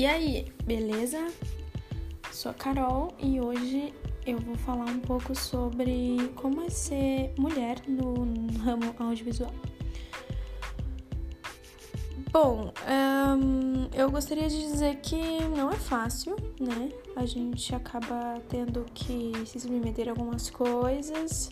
E 0.00 0.06
aí, 0.06 0.46
beleza? 0.64 1.26
Sou 2.32 2.50
a 2.50 2.54
Carol 2.54 3.12
e 3.18 3.38
hoje 3.38 3.92
eu 4.26 4.38
vou 4.38 4.56
falar 4.56 4.86
um 4.86 4.98
pouco 4.98 5.34
sobre 5.34 6.16
como 6.36 6.62
é 6.62 6.70
ser 6.70 7.34
mulher 7.36 7.76
no 7.86 8.14
ramo 8.64 8.94
audiovisual. 8.98 9.52
Bom, 12.32 12.72
eu 13.92 14.10
gostaria 14.10 14.48
de 14.48 14.58
dizer 14.58 14.96
que 15.02 15.20
não 15.54 15.70
é 15.70 15.76
fácil, 15.76 16.34
né? 16.58 16.88
A 17.14 17.26
gente 17.26 17.74
acaba 17.74 18.40
tendo 18.48 18.86
que 18.94 19.32
se 19.44 19.60
submeter 19.60 20.08
a 20.08 20.12
algumas 20.12 20.48
coisas 20.48 21.50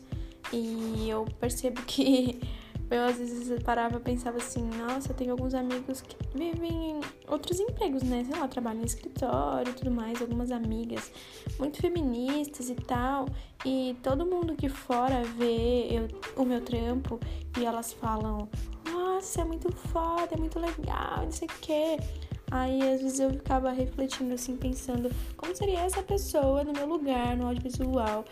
e 0.51 1.07
eu 1.07 1.27
percebo 1.39 1.83
que 1.83 2.41
eu 2.91 3.05
às 3.05 3.19
vezes 3.19 3.63
parava 3.63 3.97
e 3.97 4.01
pensava 4.01 4.39
assim, 4.39 4.63
nossa, 4.63 5.11
eu 5.11 5.17
tenho 5.17 5.33
alguns 5.33 5.55
amigos 5.55 6.01
que 6.01 6.17
vivem 6.35 6.93
em 6.93 7.01
outros 7.29 7.61
empregos, 7.61 8.03
né? 8.03 8.25
Sei 8.25 8.39
lá, 8.39 8.49
trabalham 8.49 8.81
no 8.81 8.87
escritório 8.87 9.71
e 9.71 9.75
tudo 9.75 9.91
mais, 9.91 10.23
algumas 10.23 10.51
amigas 10.51 11.13
muito 11.59 11.81
feministas 11.81 12.71
e 12.71 12.75
tal. 12.75 13.27
E 13.65 13.97
todo 14.03 14.25
mundo 14.25 14.55
que 14.55 14.69
fora 14.69 15.23
vê 15.37 15.89
eu, 15.91 16.09
o 16.37 16.45
meu 16.47 16.61
trampo 16.61 17.21
e 17.59 17.65
elas 17.65 17.93
falam, 17.93 18.49
nossa, 18.91 19.43
é 19.43 19.45
muito 19.45 19.71
foda, 19.71 20.29
é 20.33 20.37
muito 20.37 20.59
legal, 20.59 21.25
não 21.25 21.33
sei 21.33 21.49
o 21.49 21.61
quê. 21.61 21.99
Aí 22.51 22.81
às 22.81 23.03
vezes 23.03 23.21
eu 23.21 23.31
ficava 23.31 23.71
refletindo 23.71 24.33
assim, 24.33 24.57
pensando 24.57 25.11
como 25.37 25.55
seria 25.55 25.81
essa 25.81 26.03
pessoa 26.03 26.65
no 26.65 26.73
meu 26.73 26.87
lugar, 26.87 27.37
no 27.37 27.47
audiovisual 27.47 28.25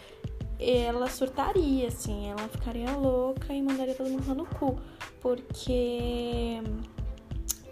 ela 0.59 1.09
surtaria, 1.09 1.89
assim, 1.89 2.29
ela 2.29 2.49
ficaria 2.49 2.91
louca 2.93 3.53
e 3.53 3.63
mandaria 3.63 3.95
todo 3.95 4.11
mundo 4.11 4.35
no 4.35 4.47
cu, 4.47 4.79
porque 5.21 6.63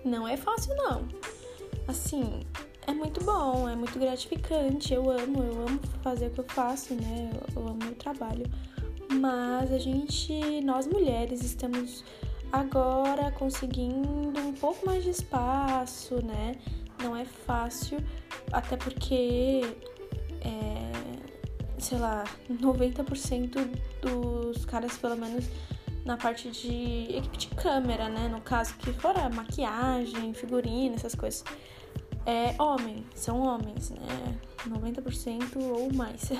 não 0.04 0.28
é 0.28 0.36
fácil 0.36 0.74
não. 0.76 1.08
Assim, 1.88 2.40
é 2.86 2.92
muito 2.92 3.24
bom, 3.24 3.68
é 3.68 3.74
muito 3.74 3.98
gratificante, 3.98 4.92
eu 4.92 5.10
amo, 5.10 5.42
eu 5.42 5.66
amo 5.66 5.80
fazer 6.02 6.26
o 6.26 6.30
que 6.30 6.40
eu 6.40 6.44
faço, 6.44 6.94
né? 6.94 7.30
Eu, 7.54 7.62
amo 7.68 7.78
meu 7.82 7.94
trabalho. 7.94 8.44
Mas 9.10 9.72
a 9.72 9.78
gente, 9.78 10.60
nós 10.62 10.86
mulheres, 10.86 11.42
estamos 11.42 12.04
agora 12.52 13.30
conseguindo 13.32 14.40
um 14.40 14.52
pouco 14.52 14.84
mais 14.84 15.02
de 15.02 15.10
espaço, 15.10 16.24
né? 16.24 16.56
Não 17.02 17.16
é 17.16 17.24
fácil, 17.24 17.98
até 18.52 18.76
porque 18.76 19.62
é, 20.40 20.73
sei 21.84 21.98
lá, 21.98 22.24
90% 22.50 23.68
dos 24.00 24.64
caras, 24.64 24.96
pelo 24.96 25.16
menos 25.16 25.44
na 26.04 26.16
parte 26.16 26.50
de 26.50 27.16
equipe 27.16 27.36
de 27.36 27.46
câmera, 27.48 28.08
né? 28.08 28.28
No 28.28 28.40
caso, 28.40 28.74
que 28.76 28.92
fora 28.92 29.28
maquiagem, 29.28 30.34
figurino, 30.34 30.94
essas 30.94 31.14
coisas. 31.14 31.44
É 32.26 32.54
homem, 32.60 33.04
são 33.14 33.40
homens, 33.40 33.90
né? 33.90 34.38
90% 34.66 35.56
ou 35.56 35.92
mais. 35.92 36.30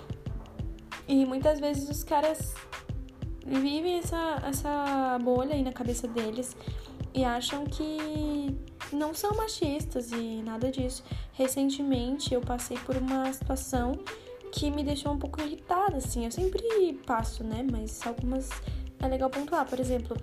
e 1.06 1.26
muitas 1.26 1.60
vezes 1.60 1.88
os 1.88 2.02
caras 2.02 2.54
vivem 3.46 3.98
essa, 3.98 4.42
essa 4.46 5.18
bolha 5.22 5.54
aí 5.54 5.62
na 5.62 5.72
cabeça 5.72 6.08
deles 6.08 6.56
e 7.14 7.24
acham 7.24 7.64
que 7.64 8.56
não 8.90 9.12
são 9.12 9.36
machistas 9.36 10.12
e 10.12 10.42
nada 10.42 10.70
disso. 10.70 11.04
Recentemente 11.32 12.32
eu 12.32 12.40
passei 12.40 12.78
por 12.78 12.96
uma 12.96 13.30
situação 13.32 13.92
que 14.52 14.70
me 14.70 14.84
deixou 14.84 15.12
um 15.12 15.18
pouco 15.18 15.40
irritada, 15.40 15.96
assim. 15.96 16.26
Eu 16.26 16.30
sempre 16.30 16.62
passo, 17.06 17.42
né? 17.42 17.66
Mas 17.68 18.06
algumas 18.06 18.50
é 19.00 19.08
legal 19.08 19.30
pontuar. 19.30 19.66
Por 19.66 19.80
exemplo, 19.80 20.16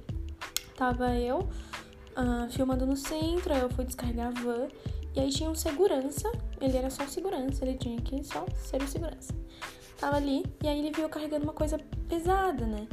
tava 0.76 1.16
eu 1.16 1.40
uh, 1.40 2.50
filmando 2.52 2.86
no 2.86 2.96
centro, 2.96 3.54
eu 3.54 3.70
fui 3.72 3.84
descarregar 3.84 4.28
a 4.28 4.42
van. 4.42 4.68
E 5.16 5.20
aí 5.20 5.30
tinha 5.30 5.50
um 5.50 5.56
segurança, 5.56 6.32
ele 6.62 6.78
era 6.78 6.90
só 6.92 7.06
segurança, 7.08 7.66
ele 7.66 7.78
tinha 7.78 8.00
que 8.00 8.24
só 8.24 8.46
ser 8.56 8.82
o 8.82 8.88
segurança. 8.88 9.34
Tava 9.98 10.18
ali, 10.18 10.46
e 10.64 10.68
aí 10.68 10.80
ele 10.80 10.92
viu 10.92 11.10
carregando 11.10 11.44
uma 11.44 11.54
coisa 11.54 11.80
pesada, 12.08 12.66
né? 12.66 12.88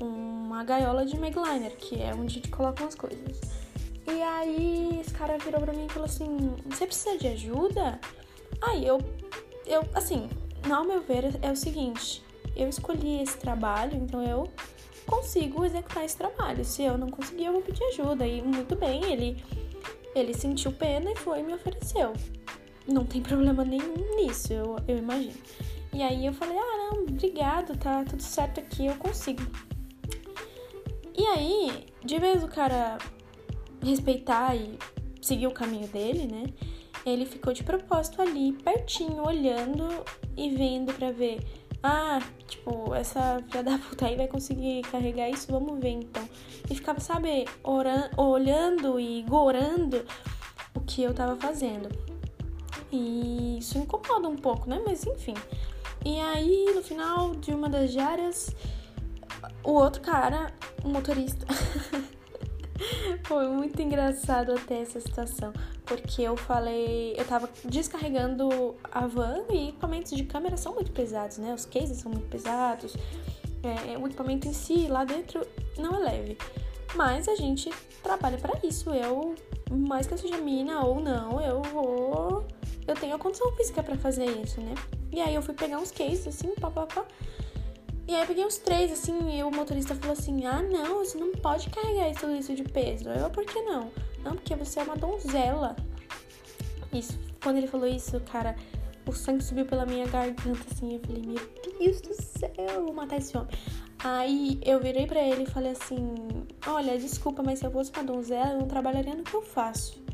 Uma 0.00 0.62
gaiola 0.62 1.04
de 1.04 1.18
Megliner, 1.18 1.76
que 1.76 2.00
é 2.00 2.14
onde 2.14 2.26
a 2.26 2.34
gente 2.36 2.48
coloca 2.48 2.82
umas 2.82 2.94
coisas. 2.94 3.40
E 4.06 4.22
aí 4.22 5.00
esse 5.00 5.12
cara 5.12 5.36
virou 5.38 5.60
pra 5.60 5.72
mim 5.72 5.86
e 5.86 5.88
falou 5.88 6.06
assim: 6.06 6.54
Você 6.66 6.86
precisa 6.86 7.18
de 7.18 7.26
ajuda? 7.26 8.00
Aí 8.62 8.86
eu, 8.86 8.98
eu, 9.66 9.82
assim, 9.92 10.30
ao 10.72 10.84
meu 10.84 11.00
ver, 11.02 11.24
é 11.42 11.50
o 11.50 11.56
seguinte: 11.56 12.22
eu 12.56 12.68
escolhi 12.68 13.22
esse 13.22 13.36
trabalho, 13.36 13.96
então 13.96 14.22
eu 14.22 14.50
consigo 15.06 15.64
executar 15.64 16.04
esse 16.04 16.16
trabalho. 16.16 16.64
Se 16.64 16.82
eu 16.82 16.98
não 16.98 17.08
conseguir, 17.08 17.44
eu 17.44 17.52
vou 17.52 17.62
pedir 17.62 17.84
ajuda. 17.84 18.26
E 18.26 18.42
muito 18.42 18.74
bem, 18.74 19.04
ele, 19.12 19.42
ele 20.14 20.34
sentiu 20.34 20.72
pena 20.72 21.10
e 21.12 21.16
foi 21.16 21.40
e 21.40 21.42
me 21.42 21.54
ofereceu. 21.54 22.12
Não 22.86 23.04
tem 23.04 23.20
problema 23.20 23.64
nenhum 23.64 24.16
nisso, 24.16 24.52
eu, 24.52 24.76
eu 24.86 24.98
imagino. 24.98 25.34
E 25.92 26.02
aí 26.02 26.26
eu 26.26 26.32
falei: 26.32 26.56
ah, 26.58 26.90
não, 26.90 27.02
obrigado, 27.02 27.76
tá 27.76 28.04
tudo 28.04 28.22
certo 28.22 28.60
aqui, 28.60 28.86
eu 28.86 28.96
consigo. 28.96 29.42
E 31.16 31.24
aí, 31.24 31.86
de 32.04 32.18
vez 32.18 32.44
o 32.44 32.48
cara 32.48 32.98
respeitar 33.82 34.54
e 34.54 34.78
seguir 35.22 35.46
o 35.46 35.52
caminho 35.52 35.88
dele, 35.88 36.26
né? 36.26 36.44
Ele 37.06 37.24
ficou 37.24 37.52
de 37.52 37.62
propósito 37.62 38.20
ali, 38.20 38.52
pertinho, 38.52 39.24
olhando 39.24 39.88
e 40.36 40.50
vendo 40.50 40.92
para 40.92 41.12
ver. 41.12 41.40
Ah, 41.82 42.20
tipo, 42.48 42.92
essa 42.94 43.42
filha 43.48 43.62
da 43.62 43.78
puta 43.78 44.06
aí 44.06 44.16
vai 44.16 44.26
conseguir 44.26 44.82
carregar 44.82 45.30
isso, 45.30 45.46
vamos 45.50 45.78
ver 45.78 45.90
então. 45.90 46.28
E 46.68 46.74
ficava, 46.74 46.98
sabe, 46.98 47.46
orando, 47.62 48.10
olhando 48.20 48.98
e 48.98 49.22
gorando 49.22 50.04
o 50.74 50.80
que 50.80 51.02
eu 51.02 51.14
tava 51.14 51.36
fazendo. 51.36 51.88
E 52.90 53.58
isso 53.58 53.78
incomoda 53.78 54.28
um 54.28 54.36
pouco, 54.36 54.68
né? 54.68 54.82
Mas 54.84 55.06
enfim. 55.06 55.34
E 56.04 56.18
aí, 56.20 56.72
no 56.74 56.82
final 56.82 57.34
de 57.36 57.52
uma 57.52 57.68
das 57.68 57.92
diárias, 57.92 58.54
o 59.62 59.72
outro 59.72 60.02
cara, 60.02 60.52
o 60.84 60.88
motorista, 60.88 61.46
Foi 63.24 63.48
muito 63.48 63.80
engraçado 63.80 64.52
até 64.52 64.82
essa 64.82 65.00
situação, 65.00 65.52
porque 65.86 66.22
eu 66.22 66.36
falei, 66.36 67.14
eu 67.16 67.24
tava 67.24 67.48
descarregando 67.64 68.74
a 68.90 69.06
van 69.06 69.44
e 69.50 69.68
equipamentos 69.68 70.12
de 70.12 70.24
câmera 70.24 70.56
são 70.56 70.74
muito 70.74 70.90
pesados, 70.92 71.38
né? 71.38 71.54
Os 71.54 71.64
cases 71.64 71.98
são 71.98 72.10
muito 72.10 72.28
pesados, 72.28 72.94
é, 73.62 73.96
o 73.96 74.06
equipamento 74.06 74.48
em 74.48 74.52
si 74.52 74.86
lá 74.88 75.04
dentro 75.04 75.46
não 75.78 75.96
é 75.96 75.98
leve. 76.10 76.38
Mas 76.94 77.28
a 77.28 77.36
gente 77.36 77.70
trabalha 78.02 78.38
para 78.38 78.58
isso. 78.66 78.90
Eu, 78.90 79.34
mais 79.70 80.06
que 80.06 80.14
eu 80.14 80.18
seja 80.18 80.38
mina 80.38 80.84
ou 80.84 81.00
não, 81.00 81.40
eu 81.40 81.62
vou. 81.62 82.44
Eu 82.86 82.94
tenho 82.94 83.14
a 83.14 83.18
condição 83.18 83.50
física 83.52 83.82
para 83.82 83.96
fazer 83.96 84.26
isso, 84.42 84.60
né? 84.60 84.74
E 85.12 85.20
aí 85.20 85.34
eu 85.34 85.42
fui 85.42 85.54
pegar 85.54 85.78
uns 85.78 85.90
cases 85.90 86.26
assim, 86.26 86.54
papapá. 86.54 87.04
E 88.08 88.14
aí 88.14 88.20
eu 88.20 88.26
peguei 88.26 88.46
uns 88.46 88.58
três, 88.58 88.92
assim, 88.92 89.36
e 89.36 89.42
o 89.42 89.50
motorista 89.50 89.94
falou 89.94 90.12
assim: 90.12 90.46
Ah, 90.46 90.62
não, 90.62 91.04
você 91.04 91.18
não 91.18 91.32
pode 91.32 91.68
carregar 91.70 92.14
tudo 92.14 92.36
isso 92.36 92.54
de 92.54 92.62
peso. 92.62 93.08
Eu, 93.08 93.28
por 93.30 93.44
que 93.44 93.60
não? 93.62 93.90
Porque 94.34 94.54
você 94.54 94.80
é 94.80 94.82
uma 94.82 94.96
donzela. 94.96 95.76
Isso, 96.92 97.18
quando 97.42 97.58
ele 97.58 97.66
falou 97.66 97.86
isso, 97.86 98.20
cara, 98.20 98.56
o 99.06 99.12
sangue 99.12 99.44
subiu 99.44 99.66
pela 99.66 99.86
minha 99.86 100.06
garganta, 100.06 100.60
assim. 100.72 100.94
Eu 100.94 101.00
falei: 101.00 101.22
Meu 101.22 101.78
Deus 101.78 102.00
do 102.00 102.14
céu, 102.14 102.84
vou 102.84 102.92
matar 102.92 103.18
esse 103.18 103.36
homem. 103.36 103.50
Aí 104.02 104.60
eu 104.64 104.80
virei 104.80 105.06
para 105.06 105.20
ele 105.20 105.44
e 105.44 105.46
falei 105.46 105.72
assim: 105.72 106.14
Olha, 106.66 106.98
desculpa, 106.98 107.42
mas 107.42 107.60
se 107.60 107.66
eu 107.66 107.70
fosse 107.70 107.92
uma 107.92 108.04
donzela, 108.04 108.52
eu 108.52 108.58
não 108.58 108.66
trabalharia 108.66 109.14
no 109.14 109.22
que 109.22 109.34
eu 109.34 109.42
faço. 109.42 110.04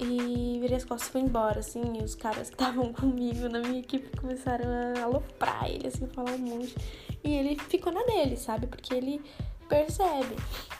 E 0.00 0.58
virei 0.60 0.76
as 0.76 0.84
costas 0.84 1.08
e 1.08 1.12
fui 1.12 1.20
embora, 1.20 1.58
assim, 1.58 1.82
e 2.00 2.04
os 2.04 2.14
caras 2.14 2.48
que 2.48 2.54
estavam 2.54 2.92
comigo 2.94 3.48
na 3.48 3.60
minha 3.60 3.80
equipe 3.80 4.16
começaram 4.16 4.66
a 4.68 5.02
aloprar 5.02 5.68
ele, 5.68 5.88
assim, 5.88 6.06
falar 6.06 6.32
um 6.32 6.38
monte. 6.38 6.76
E 7.24 7.34
ele 7.34 7.56
ficou 7.56 7.92
na 7.92 8.02
dele, 8.04 8.36
sabe? 8.36 8.68
Porque 8.68 8.94
ele 8.94 9.20
percebe. 9.68 10.36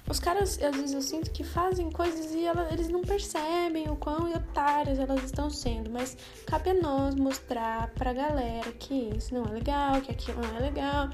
Os 0.09 0.19
caras, 0.19 0.59
às 0.63 0.75
vezes, 0.75 0.93
eu 0.95 1.03
sinto 1.03 1.31
que 1.31 1.45
fazem 1.45 1.91
coisas 1.91 2.33
e 2.33 2.45
ela, 2.45 2.69
eles 2.73 2.89
não 2.89 3.03
percebem 3.03 3.91
o 3.91 3.97
quão 3.97 4.33
otárias 4.33 4.99
elas 4.99 5.23
estão 5.23 5.51
sendo. 5.51 5.91
Mas 5.91 6.17
cabe 6.47 6.71
a 6.71 6.75
nós 6.75 7.15
mostrar 7.15 7.89
pra 7.91 8.13
galera 8.13 8.73
que 8.73 9.11
isso 9.17 9.35
não 9.35 9.45
é 9.45 9.51
legal, 9.51 10.01
que 10.01 10.11
aquilo 10.11 10.41
não 10.41 10.57
é 10.57 10.61
legal. 10.61 11.11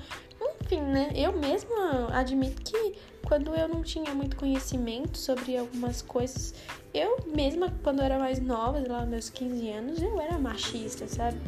Enfim, 0.62 0.80
né? 0.80 1.10
Eu 1.14 1.32
mesma 1.32 2.08
admito 2.16 2.62
que 2.62 2.94
quando 3.26 3.54
eu 3.54 3.66
não 3.66 3.82
tinha 3.82 4.14
muito 4.14 4.36
conhecimento 4.36 5.18
sobre 5.18 5.56
algumas 5.56 6.00
coisas, 6.00 6.54
eu 6.92 7.18
mesma, 7.34 7.72
quando 7.82 7.98
eu 7.98 8.04
era 8.04 8.18
mais 8.18 8.38
nova, 8.38 8.82
lá 8.86 9.04
meus 9.04 9.28
15 9.30 9.70
anos, 9.70 10.02
eu 10.02 10.20
era 10.20 10.38
machista, 10.38 11.08
sabe? 11.08 11.38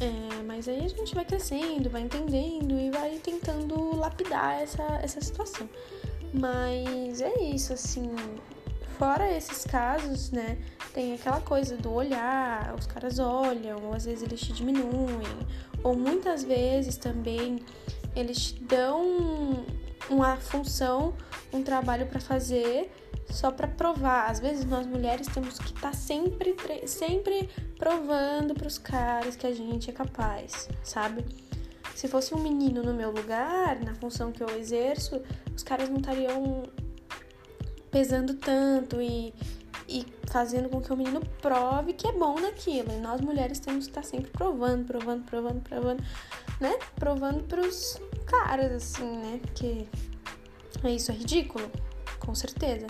É, 0.00 0.42
mas 0.42 0.68
aí 0.68 0.84
a 0.84 0.88
gente 0.88 1.14
vai 1.14 1.24
crescendo, 1.24 1.90
vai 1.90 2.02
entendendo 2.02 2.78
e 2.78 2.90
vai 2.90 3.18
tentando 3.18 3.96
lapidar 3.96 4.62
essa, 4.62 4.82
essa 5.02 5.20
situação. 5.20 5.68
Mas 6.32 7.20
é 7.20 7.40
isso, 7.42 7.72
assim. 7.72 8.14
Fora 8.98 9.30
esses 9.30 9.64
casos, 9.64 10.30
né? 10.30 10.58
Tem 10.92 11.14
aquela 11.14 11.40
coisa 11.40 11.76
do 11.76 11.92
olhar, 11.92 12.74
os 12.76 12.86
caras 12.86 13.18
olham, 13.18 13.78
ou 13.84 13.94
às 13.94 14.04
vezes 14.04 14.22
eles 14.24 14.40
te 14.40 14.52
diminuem, 14.52 15.46
ou 15.84 15.96
muitas 15.96 16.42
vezes 16.42 16.96
também 16.96 17.60
eles 18.16 18.52
te 18.52 18.64
dão 18.64 19.64
uma 20.10 20.36
função, 20.36 21.14
um 21.52 21.62
trabalho 21.62 22.06
para 22.06 22.20
fazer 22.20 22.90
só 23.30 23.50
para 23.50 23.68
provar. 23.68 24.30
Às 24.30 24.40
vezes 24.40 24.64
nós 24.64 24.86
mulheres 24.86 25.26
temos 25.28 25.58
que 25.58 25.66
estar 25.66 25.90
tá 25.90 25.92
sempre, 25.92 26.56
sempre 26.86 27.48
provando 27.78 28.54
para 28.54 28.66
os 28.66 28.78
caras 28.78 29.36
que 29.36 29.46
a 29.46 29.54
gente 29.54 29.90
é 29.90 29.92
capaz, 29.92 30.68
sabe? 30.82 31.24
Se 31.94 32.06
fosse 32.06 32.34
um 32.34 32.38
menino 32.38 32.82
no 32.82 32.94
meu 32.94 33.10
lugar, 33.10 33.80
na 33.80 33.94
função 33.94 34.30
que 34.30 34.42
eu 34.42 34.48
exerço, 34.56 35.20
os 35.54 35.62
caras 35.62 35.88
não 35.88 35.98
estariam 35.98 36.62
pesando 37.90 38.34
tanto 38.34 39.00
e, 39.00 39.34
e 39.88 40.06
fazendo 40.30 40.68
com 40.68 40.80
que 40.80 40.92
o 40.92 40.96
menino 40.96 41.20
prove 41.42 41.92
que 41.94 42.06
é 42.06 42.12
bom 42.12 42.38
naquilo. 42.38 42.92
E 42.92 43.00
nós 43.00 43.20
mulheres 43.20 43.58
temos 43.58 43.86
que 43.86 43.90
estar 43.90 44.04
sempre 44.04 44.30
provando, 44.30 44.86
provando, 44.86 45.24
provando, 45.24 45.60
provando, 45.60 46.04
né? 46.60 46.78
Provando 46.94 47.42
pros 47.44 48.00
caras, 48.30 48.72
assim, 48.72 49.16
né? 49.18 49.40
Porque 49.42 49.86
isso 50.84 51.10
é 51.10 51.14
ridículo, 51.14 51.70
com 52.20 52.34
certeza. 52.34 52.86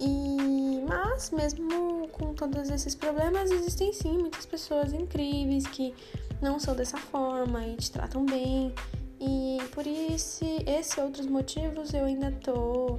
E 0.00 0.82
mas 0.88 1.30
mesmo 1.30 2.08
com 2.08 2.32
todos 2.34 2.68
esses 2.70 2.94
problemas, 2.94 3.50
existem 3.50 3.92
sim 3.92 4.18
muitas 4.18 4.46
pessoas 4.46 4.92
incríveis 4.92 5.66
que 5.66 5.94
não 6.40 6.58
são 6.60 6.74
dessa 6.74 6.96
forma 6.96 7.66
e 7.66 7.76
te 7.76 7.90
tratam 7.90 8.24
bem. 8.24 8.72
E 9.20 9.58
por 9.72 9.86
esse, 9.86 10.62
esses 10.66 10.96
outros 10.98 11.26
motivos 11.26 11.94
eu 11.94 12.04
ainda 12.04 12.30
tô 12.30 12.98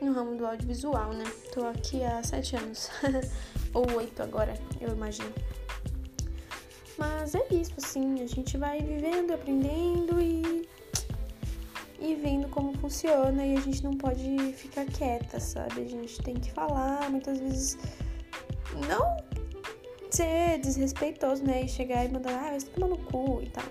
no 0.00 0.12
ramo 0.12 0.36
do 0.36 0.46
audiovisual, 0.46 1.12
né? 1.12 1.24
Tô 1.52 1.66
aqui 1.66 2.04
há 2.04 2.22
sete 2.22 2.56
anos. 2.56 2.90
Ou 3.72 3.90
oito 3.96 4.22
agora, 4.22 4.54
eu 4.80 4.90
imagino. 4.90 5.32
Mas 6.98 7.34
é 7.34 7.46
isso, 7.50 7.72
assim, 7.76 8.22
a 8.22 8.26
gente 8.26 8.56
vai 8.56 8.80
vivendo, 8.80 9.32
aprendendo 9.32 10.20
e, 10.20 10.66
e 12.00 12.14
vendo 12.14 12.48
como 12.48 12.76
funciona 12.78 13.44
e 13.44 13.56
a 13.56 13.60
gente 13.60 13.82
não 13.82 13.96
pode 13.96 14.52
ficar 14.52 14.84
quieta, 14.86 15.40
sabe? 15.40 15.82
A 15.82 15.88
gente 15.88 16.22
tem 16.22 16.34
que 16.34 16.50
falar, 16.50 17.10
muitas 17.10 17.38
vezes 17.38 17.78
não 18.88 19.16
ser 20.10 20.58
desrespeitoso, 20.58 21.42
né? 21.44 21.62
E 21.62 21.68
chegar 21.68 22.04
e 22.04 22.08
mandar, 22.08 22.32
ah, 22.32 22.50
vai 22.50 22.60
tomar 22.60 22.88
no 22.88 22.98
cu 22.98 23.40
e 23.42 23.50
tal. 23.50 23.64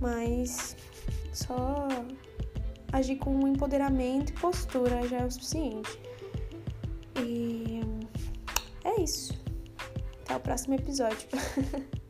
Mas 0.00 0.76
só 1.32 1.88
agir 2.92 3.16
com 3.16 3.46
empoderamento 3.46 4.30
e 4.30 4.34
postura 4.34 5.06
já 5.08 5.18
é 5.18 5.24
o 5.24 5.30
suficiente. 5.30 5.98
E 7.16 7.80
é 8.84 9.00
isso. 9.00 9.32
Até 10.22 10.36
o 10.36 10.40
próximo 10.40 10.74
episódio. 10.74 11.28